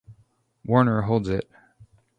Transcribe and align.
Warner 0.65 1.03
holds 1.03 1.29
it. 1.29 1.47